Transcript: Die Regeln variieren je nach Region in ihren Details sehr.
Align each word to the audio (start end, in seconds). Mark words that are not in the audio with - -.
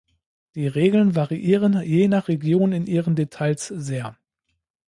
Die 0.55 0.65
Regeln 0.67 1.13
variieren 1.13 1.79
je 1.87 2.07
nach 2.07 2.27
Region 2.27 2.71
in 2.71 2.87
ihren 2.87 3.15
Details 3.15 3.67
sehr. 3.67 4.17